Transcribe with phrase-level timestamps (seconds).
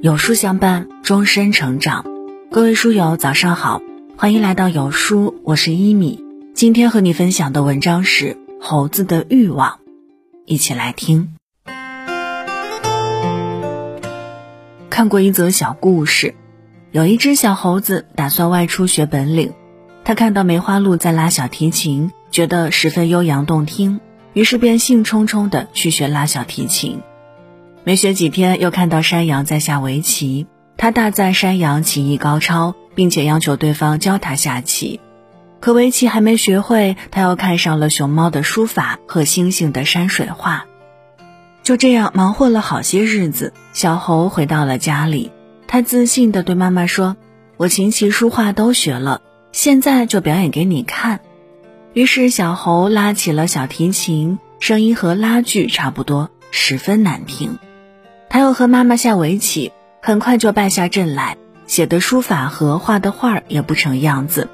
[0.00, 2.04] 有书相伴，终身成长。
[2.52, 3.82] 各位书友，早上好，
[4.16, 6.24] 欢迎来到有书，我是一米。
[6.54, 9.70] 今天和你分享的文章是《猴子的欲望》，
[10.46, 11.34] 一起来听。
[14.88, 16.36] 看过一则小故事，
[16.92, 19.52] 有一只小猴子打算外出学本领，
[20.04, 23.98] 他看到梅花鹿在拉小提琴，觉得十分悠扬动听，
[24.32, 27.00] 于是便兴冲冲的去学拉小提琴。
[27.88, 35.00] 没学几天，又看到山羊在下围棋，他大赞山羊棋艺高超，并且要求对方教他下棋。
[35.58, 40.66] 可围棋还没学会，他又看上了熊猫的书法和星星的山水画。
[41.62, 45.32] 就这样忙活了好些日子，小猴回到了家里，
[45.66, 47.16] 他自信地对妈妈说
[47.56, 51.20] ：“我琴棋书画都学了，现在就表演给你看。”
[51.94, 57.58] 于是小猴拉起了小提琴，声音和拉锯差不多，十分难听。
[58.30, 61.36] 他又和妈妈下围棋，很快就败下阵来，
[61.66, 64.48] 写的书法和画的画也不成样子。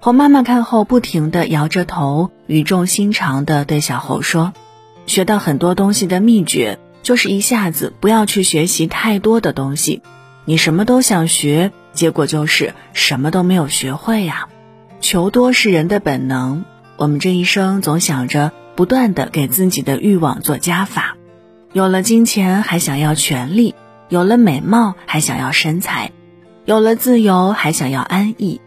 [0.00, 4.52] 猴妈妈看后，不停地摇着头，语重心长地对小猴说
[5.06, 10.02] ：“学到很多东西的秘诀，就是一下子不要去学习太多的东西。
[10.44, 14.48] 你什么都想学，结果就是什么都没有学会呀。
[15.00, 16.64] 求多是人的本能，
[16.96, 21.13] 我们这一生总想着不断地给自己的欲望做加法。”
[21.74, 23.74] 有了金钱，还想要权利；
[24.08, 26.12] 有了美貌，还想要身材；
[26.64, 28.60] 有了自由，还想要安逸。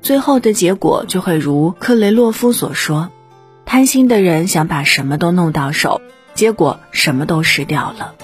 [0.00, 3.10] 最后的结果就会如克雷洛夫所说：
[3.64, 6.00] 贪心的人想把什么都弄到手，
[6.34, 8.14] 结果什么都失掉了。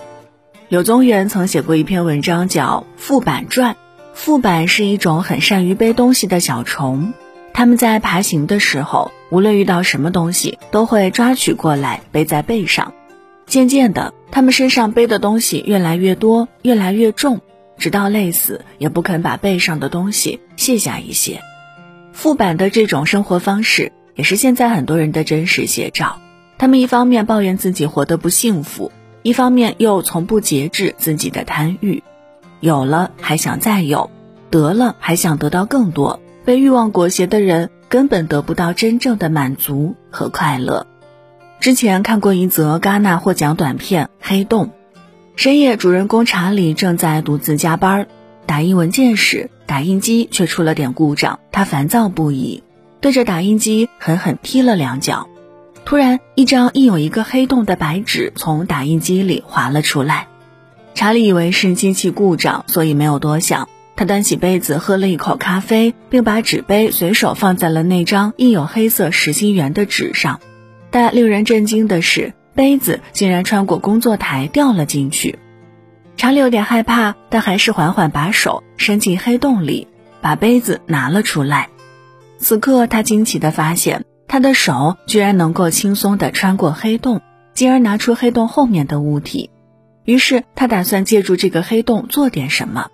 [0.69, 3.75] 柳宗元曾写过一篇文章，叫《腹板传》。
[4.15, 7.13] 腹板是一种很善于背东西的小虫，
[7.53, 12.93] 它们在爬行的时候，无论遇到什么东西，都会抓取过来背在背上。
[13.49, 17.41] 渐渐的，他们身上背的东西越来越多，越来越重，
[17.79, 21.41] 直到累死也不肯把背上的东西卸下一些。
[22.13, 26.21] 副板的这种生活方式，也是现在很多人的真实写照。
[26.59, 28.93] 他们一方面抱怨自己活得不幸福，
[29.23, 32.03] 一方面又从不节制自己的贪欲，
[32.61, 34.11] 有了还想再有，
[34.51, 36.21] 得了还想得到更多。
[36.45, 40.87] 被欲望裹挟的人，根本得不到真正的满足和快乐。
[41.61, 44.67] 之前看过一则戛纳获奖短片《黑洞》，
[45.35, 48.07] 深夜主人公查理正在独自加班，
[48.47, 52.63] 打印文件时，打印机却出了点故障，他烦躁不已，
[53.01, 55.29] 对着打印机狠狠踢了两脚。
[55.85, 60.29] 突然，一张印有一个黑洞的白纸从打印机里滑了出来。
[60.95, 70.39] 查理以为是机器故障，所以没有多想，他端起杯子喝了一口咖啡，并把纸杯随手放在了那张印有黑色实心圆的纸上。
[70.91, 75.39] 但令人震惊的是，杯子竟然穿过工作台掉了进去。
[76.17, 79.87] 查理有点害怕，但还是缓缓把手伸进黑洞里，
[80.21, 81.69] 把杯子拿了出来。
[82.39, 87.21] 此刻，他惊奇地发现，他的手居然能够轻松地穿过黑洞，
[87.55, 89.51] 进而拿出黑洞后面的物体。
[90.05, 92.89] 于是，他打算借助这个黑洞做点什么。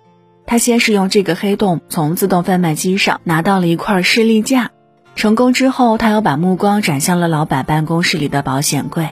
[0.45, 4.69] 他先是用这个黑洞从自动贩卖机上拿到了一块士力架。
[5.15, 9.09] 成功之后，他又把目光转向了老板办公室里的保险柜。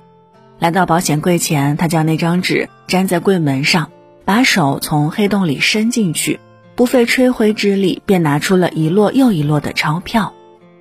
[0.59, 3.89] 来到保险柜前，他将那张纸粘在柜门上，
[4.25, 6.39] 把手从黑洞里伸进去，
[6.75, 10.33] 不费吹灰之力便拿出了一摞又一摞的钞票。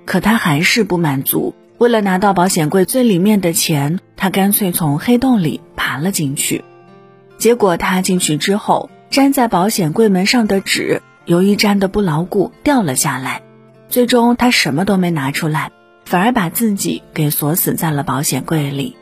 [0.05, 6.63] 可他还是不满足，为了拿到保险柜最里面的钱，他干脆从黑洞里爬了进去。
[7.37, 13.41] 结果他进去之后，粘在保险柜门上的纸由于粘得不牢固，掉了下来。
[13.93, 15.71] 最终，他什么都没拿出来，
[16.03, 18.97] 反而把自己给锁死在了保险柜里。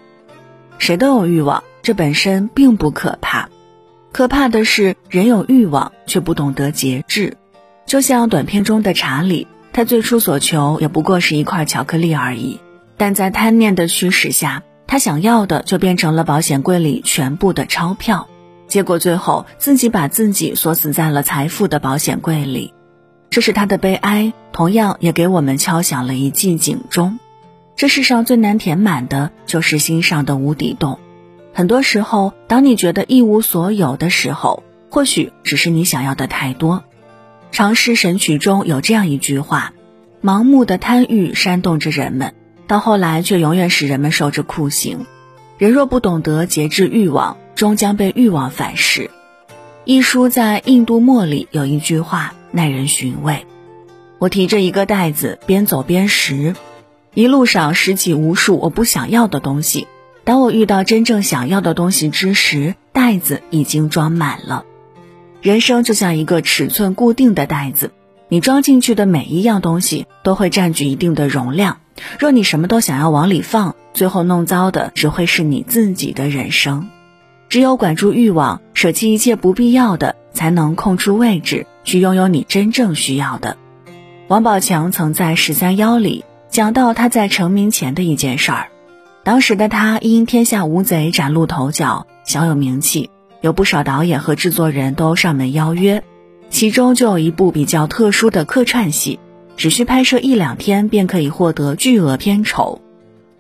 [0.80, 3.48] 谁都有欲望，这本身并不可怕，
[4.12, 7.38] 可怕的是人有欲望却不懂得节制。
[7.86, 12.60] 就像短片中的查理，他最初所求也不过是一块巧克力而已，
[12.98, 18.28] 但在贪念的驱使下，他想要的就变成了保险柜里全部的钞票，
[18.68, 22.74] 结果最后自己把自己锁死在了财富的保险柜里。
[23.32, 27.18] 这是他的悲哀，同样也给我们敲响了一记警钟。
[27.78, 31.00] 这世上最难填满的就是心上的无底洞。
[31.54, 36.80] 很多时候，当你觉得一无所有的时候，或许只是你想要的太多。
[37.54, 39.72] 《长诗神曲》中有这样一句话
[40.22, 42.34] ：“盲目的贪欲煽动着人们，
[42.68, 45.06] 到后来却永远使人们受着酷刑。
[45.58, 49.10] 人若不懂得节制欲望，终将被欲望反噬。”
[49.86, 52.34] 一书在印度末》里有一句话。
[52.52, 53.46] 耐人寻味。
[54.20, 56.56] 我提着一个袋子，边走边拾，
[57.14, 59.88] 一路上拾起无数我不想要的东西。
[60.24, 64.66] 当我遇到真正想要的东西之时，袋子已经装满了。
[65.42, 67.92] 人生就像一个尺寸固定的袋子，
[68.30, 71.80] 你装进去的每一样东西都会占据一定的容量。
[72.20, 76.90] 若你什么都想要往里放，最后弄糟的只会是你自己的人生。
[77.50, 83.58] 只有管住欲望，舍弃一切不必要的，才能空出位置，去拥有你真正需要的。
[84.28, 88.68] 王宝强曾在《十三邀》里讲到他在成名前的一件事儿。
[89.24, 93.10] 当时的他因《天下无贼》崭露头角，小有名气，
[93.42, 96.04] 有不少导演和制作人都上门邀约，
[96.50, 99.20] 其中就有一部比较特殊的客串戏。
[99.58, 102.82] 只需拍摄一两天便可以获得巨额片酬，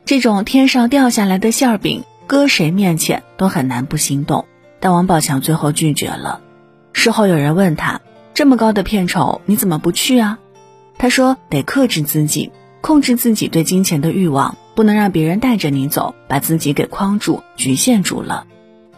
[0.05, 4.45] 这种天上掉下来的馅饼，搁谁面前都很难不心动。
[4.79, 6.41] 但王宝强最后拒绝了。
[6.93, 8.01] 事后有人问他
[8.33, 10.39] ：“这么高的片酬，你怎么不去啊？”
[10.97, 12.51] 他说：“得克制自己，
[12.81, 18.45] 控制自己对金钱的欲望，不能让别人带着你走，把自己给框住、局限住了。”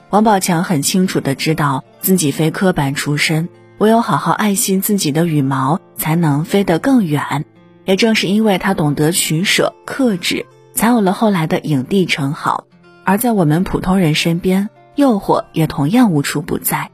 [0.09, 3.49] 王宝强很清楚的知道自己非科班出身。
[3.79, 7.43] 唯有好好爱惜自己的羽毛，才能飞得更远。
[7.83, 12.65] 也正是因为他懂得取舍、克制，才有了后来的影帝称号。
[13.03, 16.91] 而在我们普通人身边，诱惑也同样无处不在。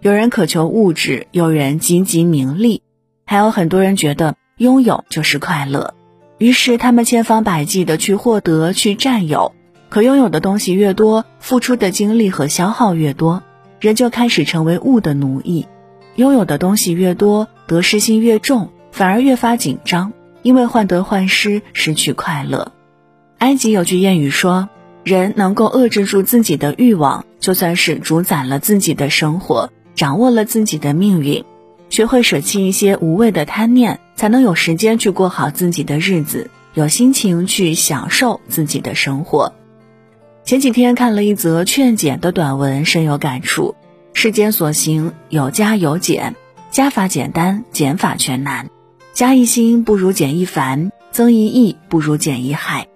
[0.00, 2.82] 有人渴求物质，有人汲汲名利，
[3.26, 5.94] 还有很多人觉得拥有就是快乐，
[6.38, 9.52] 于是他们千方百计的去获得、去占有。
[9.88, 13.42] 可拥有的东西越多，付出的精力和消耗越多，
[13.80, 15.66] 人就开始成为物的奴役。
[16.14, 20.12] 拥有的东西越多，得失心越重，反而越发紧张，
[20.42, 22.70] 因为患得患失，失去快乐。
[23.38, 24.68] 埃及有句谚语说
[25.02, 31.44] ：“人能够遏制住自己的欲望，就算是主宰了自己的生活，掌握了自己的命运。
[31.90, 39.52] 学会舍弃一些无谓的贪念，才能有时间去过好自己的日子，有心情去享受自己的生活。”
[40.44, 43.74] 前几天看了一则劝减的短文，深有感触。
[44.14, 46.36] 世间所行有加有减，
[46.70, 48.70] 加法简单，减法却难。
[49.12, 52.86] 加一心不如减一烦，增一意不如减一害。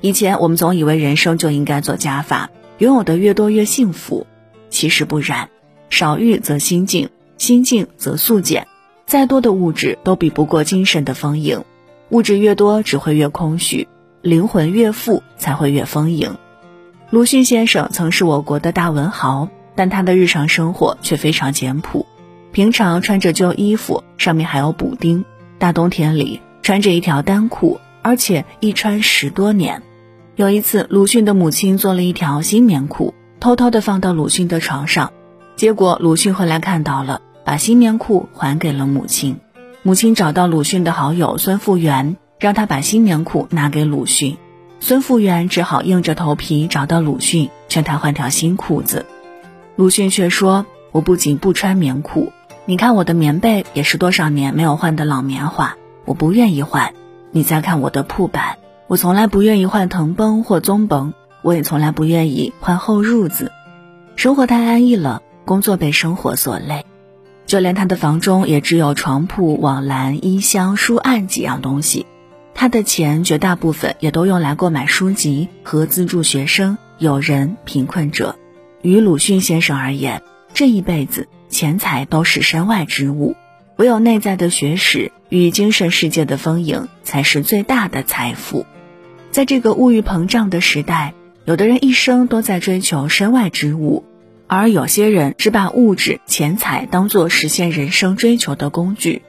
[0.00, 4.26] 以前我们总以为人生就应该做加法，拥有的越多越幸福。
[4.70, 5.48] 其实不然，
[5.90, 8.66] 少欲则心静，心静则素简。
[9.06, 11.64] 再多的物质都比不过精神的丰盈。
[12.10, 13.88] 物质越多只会越空虚，
[14.22, 16.36] 灵魂越富才会越丰盈。
[17.10, 19.48] 鲁迅先生曾是我国的大文豪。
[19.78, 22.04] 但他的日常生活却非常简朴，
[22.50, 25.24] 平常穿着旧衣服，上面还有补丁。
[25.56, 29.80] 大冬天里穿着一条单裤，而且一穿十多年。
[30.34, 35.12] 有一次，鲁迅的母亲做了一条新棉裤，偷偷的放到鲁迅的床上，
[35.58, 39.40] 结果鲁迅后来看到了，把新棉裤还给了母亲。
[39.82, 44.36] 母亲找到鲁迅的好友孙复元，让他把新棉裤拿给鲁迅。
[44.78, 49.04] 孙复元只好硬着头皮找到鲁迅，劝他换条新裤子。
[49.74, 52.32] 鲁迅却说：“我不仅不穿棉裤，
[52.64, 56.94] 你看我的棉被也是多少年没有换的老棉花，我不愿意换。
[57.32, 63.50] 你再看我的铺板，我从来不愿意换藤绷或棕绷，我也从来不愿意换厚褥子。
[64.14, 66.84] 生活太安逸了，工作被生活所累，
[67.46, 72.04] 就连他的房中也只有床铺、网篮、衣箱、书案几样东西。
[72.52, 78.36] 他的钱绝大部分也都用来购买书籍和资助学生、友人、贫困者。”
[78.82, 80.22] 于鲁迅先生而言，
[80.52, 83.34] 这一辈子钱财都是身外之物，
[83.76, 88.66] 唯有内在的学识与精神世界的丰盈才是最大的财富。
[89.30, 91.14] 在这个物欲膨胀的时代，
[91.46, 94.04] 有的人一生都在追求身外之物，
[94.48, 99.22] 而有些人只把物质钱财当做实现人生追求的工具。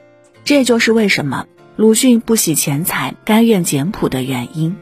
[0.44, 1.46] 这就是为什么
[1.76, 4.76] 鲁迅不喜钱财，甘愿简朴的原因。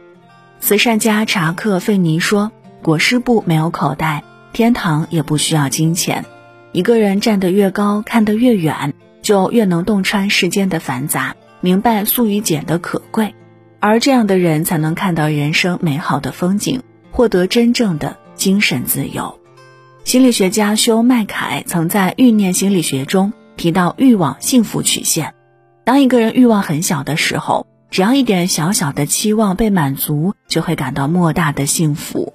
[0.60, 2.50] 慈善家查克·费尼说
[2.82, 6.24] ：“裹尸布没有口袋。”天堂也不需要金钱，
[6.72, 13.34] 一个人站得越高，看得越远，就越能洞穿世间的繁杂，明白素与简的可贵，
[13.78, 19.37] 而这样的人才能看到人生美好的风景，获得真正的精神自由。
[20.08, 25.34] 心理学家休麦凯曾在《欲念心理学》中提到欲望幸福曲线，
[25.84, 32.32] 当一个人欲望很小的时候，只要一点小小的期望被满足，就会感到莫大的幸福。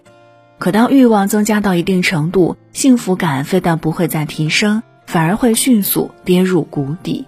[0.59, 7.25] 可当欲望增加到一定程度，幸福感非但不会再提升，反而会迅速跌入谷底。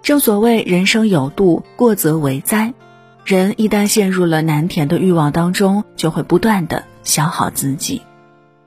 [0.00, 2.72] 正所谓人生有度，过则为灾。
[3.26, 8.00] 人一旦陷入了难填的欲望当中，就会不断的消耗自己。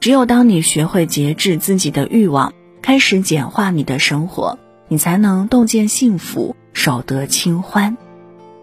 [0.05, 7.97] 只有当你学会节制自己的欲望，开始简化你的生活，你才能洞见幸福，守得清欢。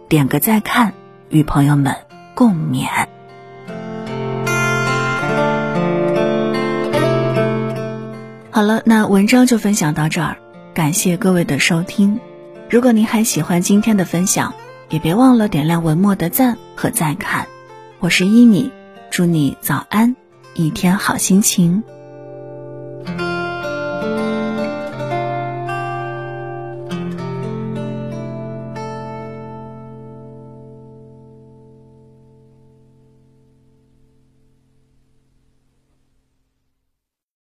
[0.08, 0.94] 点个再看，
[1.30, 1.96] 与朋友们
[2.36, 2.86] 共勉。
[8.52, 10.36] 好了，那文章就分享到这儿，
[10.72, 12.20] 感谢各位的收听。
[12.70, 14.54] 如果您还喜欢今天的分享，
[14.90, 17.48] 也别忘了点亮文末的赞和再看。
[17.98, 18.70] 我是依米，
[19.10, 20.14] 祝你早安，
[20.54, 21.82] 一天好心情。